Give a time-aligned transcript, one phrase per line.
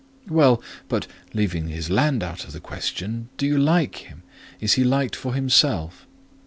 [0.29, 1.05] "Well, but,
[1.35, 4.23] leaving his land out of the question, do you like him?
[4.59, 6.07] Is he liked for himself?"